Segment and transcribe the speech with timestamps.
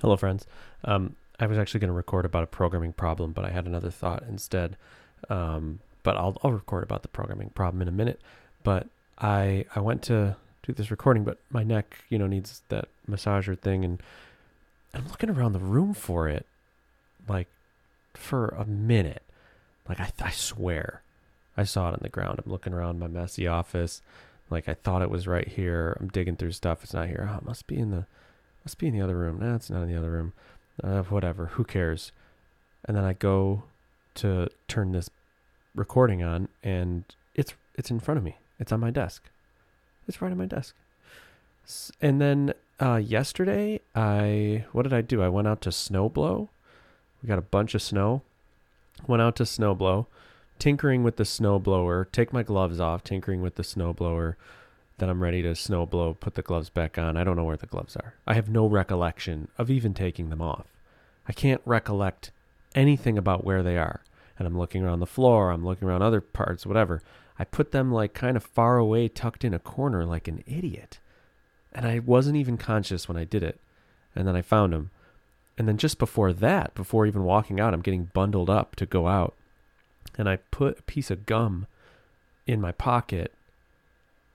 [0.00, 0.46] Hello, friends.
[0.84, 3.90] Um, I was actually going to record about a programming problem, but I had another
[3.90, 4.76] thought instead.
[5.28, 8.18] Um, but I'll, I'll record about the programming problem in a minute.
[8.64, 8.86] But
[9.18, 13.58] I I went to do this recording, but my neck, you know, needs that massager
[13.58, 14.02] thing, and
[14.94, 16.46] I'm looking around the room for it,
[17.28, 17.48] like
[18.14, 19.22] for a minute.
[19.86, 21.02] Like I, I swear,
[21.58, 22.40] I saw it on the ground.
[22.42, 24.00] I'm looking around my messy office,
[24.48, 25.94] like I thought it was right here.
[26.00, 26.82] I'm digging through stuff.
[26.84, 27.28] It's not here.
[27.30, 28.06] Oh, it must be in the
[28.64, 29.38] must be in the other room.
[29.40, 30.32] No, it's not in the other room.
[30.82, 31.46] Uh, whatever.
[31.46, 32.12] Who cares?
[32.84, 33.64] And then I go
[34.16, 35.10] to turn this
[35.74, 37.04] recording on, and
[37.34, 38.36] it's it's in front of me.
[38.58, 39.22] It's on my desk.
[40.08, 40.74] It's right on my desk.
[42.00, 45.22] And then uh, yesterday, I what did I do?
[45.22, 46.48] I went out to snowblow.
[47.22, 48.22] We got a bunch of snow.
[49.06, 50.06] Went out to snowblow,
[50.58, 52.10] tinkering with the snowblower.
[52.12, 54.34] Take my gloves off, tinkering with the snowblower.
[55.00, 57.16] Then I'm ready to snow blow, put the gloves back on.
[57.16, 58.16] I don't know where the gloves are.
[58.26, 60.66] I have no recollection of even taking them off.
[61.26, 62.32] I can't recollect
[62.74, 64.02] anything about where they are.
[64.38, 67.00] And I'm looking around the floor, I'm looking around other parts, whatever.
[67.38, 70.98] I put them like kind of far away, tucked in a corner like an idiot.
[71.72, 73.58] And I wasn't even conscious when I did it.
[74.14, 74.90] And then I found them.
[75.56, 79.08] And then just before that, before even walking out, I'm getting bundled up to go
[79.08, 79.34] out.
[80.18, 81.66] And I put a piece of gum
[82.46, 83.32] in my pocket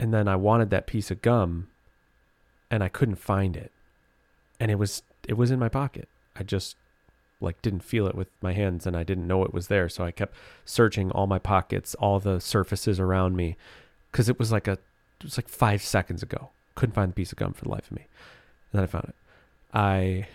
[0.00, 1.68] and then I wanted that piece of gum
[2.70, 3.72] and I couldn't find it.
[4.60, 6.08] And it was it was in my pocket.
[6.36, 6.76] I just
[7.40, 10.04] like didn't feel it with my hands and I didn't know it was there, so
[10.04, 13.56] I kept searching all my pockets, all the surfaces around me
[14.12, 16.50] cuz it was like a it was like 5 seconds ago.
[16.74, 18.06] Couldn't find the piece of gum for the life of me.
[18.72, 19.14] And then I found it.
[19.72, 20.28] I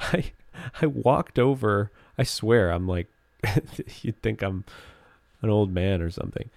[0.00, 0.32] I
[0.80, 3.08] I walked over, I swear I'm like
[4.02, 4.64] you'd think I'm
[5.42, 6.50] an old man or something.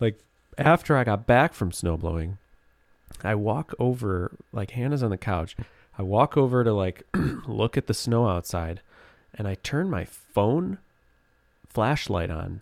[0.00, 0.18] Like
[0.58, 2.38] after I got back from snowblowing,
[3.22, 5.56] I walk over, like Hannah's on the couch.
[5.98, 7.02] I walk over to like
[7.46, 8.80] look at the snow outside
[9.34, 10.78] and I turn my phone
[11.68, 12.60] flashlight on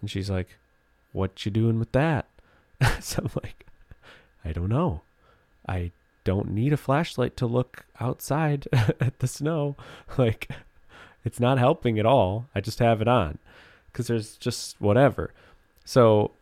[0.00, 0.56] and she's like,
[1.12, 2.26] What you doing with that?
[3.00, 3.66] so I'm like,
[4.44, 5.02] I don't know.
[5.68, 5.92] I
[6.24, 9.76] don't need a flashlight to look outside at the snow.
[10.18, 10.50] Like,
[11.24, 12.46] it's not helping at all.
[12.54, 13.38] I just have it on
[13.86, 15.32] because there's just whatever.
[15.84, 16.32] So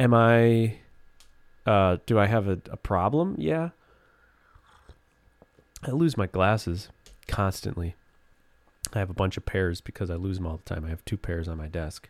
[0.00, 0.78] am I
[1.66, 3.36] uh do I have a, a problem?
[3.38, 3.70] Yeah.
[5.86, 6.88] I lose my glasses
[7.28, 7.94] constantly.
[8.92, 10.84] I have a bunch of pairs because I lose them all the time.
[10.84, 12.08] I have two pairs on my desk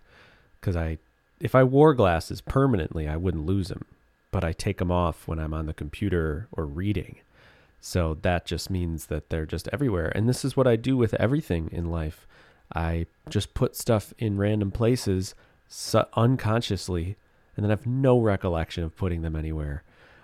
[0.61, 0.99] because I
[1.41, 3.85] if I wore glasses permanently, I wouldn't lose them,
[4.31, 7.17] but I take them off when I'm on the computer or reading.
[7.81, 10.13] So that just means that they're just everywhere.
[10.15, 12.27] And this is what I do with everything in life.
[12.75, 15.35] I just put stuff in random places
[15.67, 17.17] su- unconsciously
[17.61, 19.83] and then I have no recollection of putting them anywhere.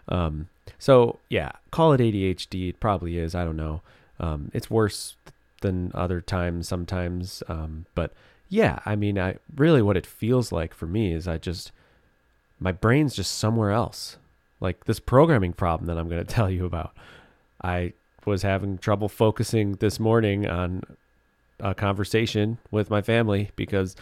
[0.08, 0.48] Um,
[0.78, 2.70] so yeah, call it ADHD.
[2.70, 3.34] It probably is.
[3.34, 3.82] I don't know.
[4.18, 5.16] Um, it's worse
[5.60, 7.42] than other times sometimes.
[7.46, 8.14] Um, but
[8.48, 11.72] yeah, I mean, I really what it feels like for me is I just
[12.58, 14.16] my brain's just somewhere else.
[14.58, 16.96] Like this programming problem that I'm going to tell you about.
[17.62, 17.92] I
[18.24, 20.84] was having trouble focusing this morning on
[21.60, 23.94] a conversation with my family because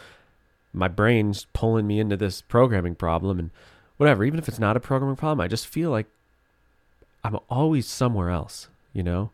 [0.74, 3.50] my brain's pulling me into this programming problem and
[3.96, 6.06] whatever even if it's not a programming problem i just feel like
[7.22, 9.30] i'm always somewhere else you know?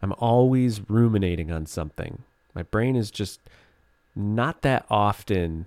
[0.00, 2.22] I'm always ruminating on something.
[2.54, 3.40] My brain is just
[4.14, 5.66] not that often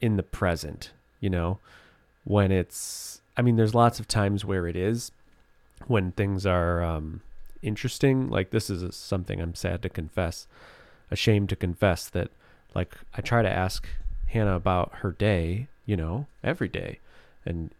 [0.00, 0.90] in the present
[1.20, 1.58] you know?
[2.24, 5.12] When it's i mean there's lots of times where it is
[5.86, 7.22] when things are um
[7.62, 8.28] interesting.
[8.28, 10.46] Like this is something i'm sad to confess
[11.10, 12.30] ashamed to confess that
[12.74, 13.88] like i try to ask
[14.28, 16.98] Hannah about her day, you know, every day
[17.44, 17.70] and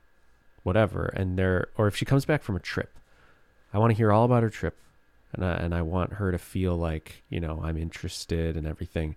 [0.63, 1.07] whatever.
[1.15, 2.91] And there, or if she comes back from a trip,
[3.73, 4.77] I want to hear all about her trip.
[5.33, 9.15] And I, and I want her to feel like, you know, I'm interested and everything.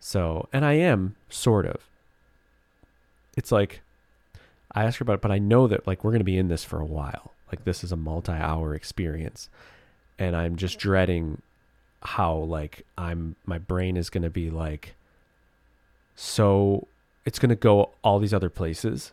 [0.00, 1.82] So, and I am sort of.
[3.36, 3.80] It's like,
[4.72, 6.48] I ask her about it, but I know that like we're going to be in
[6.48, 7.32] this for a while.
[7.50, 9.48] Like this is a multi hour experience.
[10.18, 11.42] And I'm just dreading
[12.02, 14.96] how like I'm, my brain is going to be like,
[16.16, 16.88] so
[17.26, 19.12] it's going to go all these other places.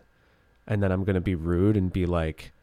[0.66, 2.54] And then I'm going to be rude and be like,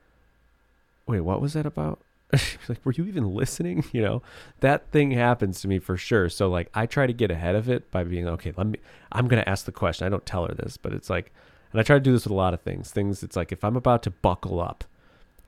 [1.06, 2.00] wait, what was that about?
[2.68, 3.84] like, were you even listening?
[3.92, 4.22] You know,
[4.60, 6.28] that thing happens to me for sure.
[6.28, 8.78] So, like, I try to get ahead of it by being, okay, let me,
[9.12, 10.06] I'm going to ask the question.
[10.06, 11.32] I don't tell her this, but it's like,
[11.72, 12.90] and I try to do this with a lot of things.
[12.90, 14.84] Things, it's like, if I'm about to buckle up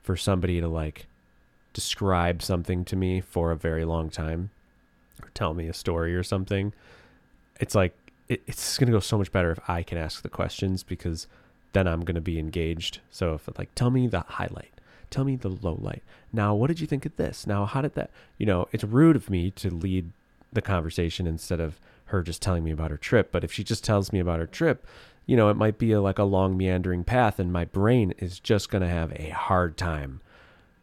[0.03, 1.07] for somebody to like
[1.71, 4.51] describe something to me for a very long time
[5.21, 6.73] or tell me a story or something,
[7.59, 7.95] it's like,
[8.33, 11.27] it, it's going to go so much better if I can ask the questions because
[11.73, 12.99] then I'm going to be engaged.
[13.11, 14.73] So if like, tell me the highlight,
[15.09, 16.03] tell me the low light.
[16.31, 17.47] Now, what did you think of this?
[17.47, 20.11] Now, how did that, you know, it's rude of me to lead
[20.51, 23.31] the conversation instead of her just telling me about her trip.
[23.31, 24.85] But if she just tells me about her trip,
[25.25, 28.39] you know, it might be a, like a long meandering path, and my brain is
[28.39, 30.21] just going to have a hard time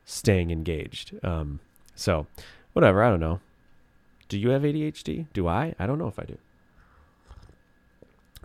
[0.04, 1.12] staying engaged.
[1.24, 1.60] Um,
[1.94, 2.26] so,
[2.72, 3.02] whatever.
[3.02, 3.40] I don't know.
[4.28, 5.26] Do you have ADHD?
[5.32, 5.74] Do I?
[5.78, 6.38] I don't know if I do.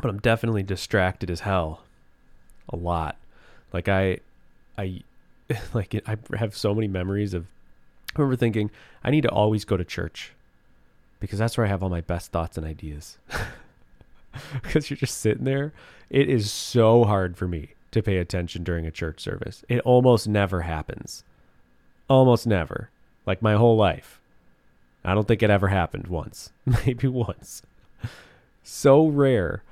[0.02, 1.84] But I'm definitely distracted as hell.
[2.70, 3.18] A lot.
[3.72, 4.20] Like I,
[4.78, 5.02] I,
[5.74, 7.46] like I have so many memories of.
[8.16, 8.72] I remember thinking
[9.04, 10.32] I need to always go to church
[11.20, 13.18] because that's where I have all my best thoughts and ideas.
[14.62, 15.74] because you're just sitting there.
[16.10, 19.64] It is so hard for me to pay attention during a church service.
[19.70, 21.24] It almost never happens.
[22.10, 22.90] Almost never.
[23.26, 24.20] Like my whole life.
[25.04, 26.52] I don't think it ever happened once.
[26.66, 27.62] Maybe once.
[28.64, 29.64] so rare.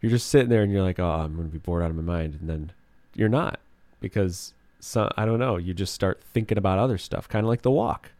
[0.00, 1.96] You're just sitting there and you're like, oh, I'm going to be bored out of
[1.96, 2.38] my mind.
[2.40, 2.72] And then
[3.14, 3.60] you're not
[4.00, 4.54] because
[4.96, 5.56] I don't know.
[5.56, 8.10] You just start thinking about other stuff, kind of like the walk.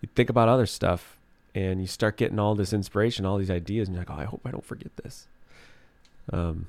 [0.00, 1.16] You think about other stuff
[1.54, 4.24] and you start getting all this inspiration, all these ideas, and you're like, oh, I
[4.24, 5.26] hope I don't forget this.
[6.32, 6.68] Um,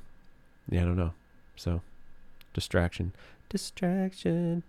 [0.70, 1.14] yeah, I don't know.
[1.56, 1.82] So,
[2.54, 3.12] distraction,
[3.50, 4.64] distraction,